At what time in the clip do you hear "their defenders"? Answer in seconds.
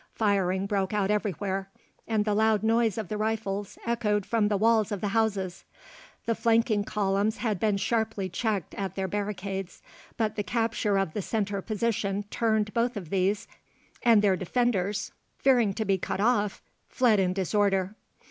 14.23-15.11